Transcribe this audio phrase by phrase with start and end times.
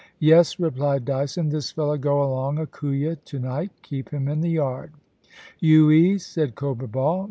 [0.09, 4.41] * Yes,' replied Dyson;* this fellow go along a Kooya to night Keep him in
[4.41, 4.93] the yard'
[5.61, 7.19] *Youi,'t said Cobra Ball.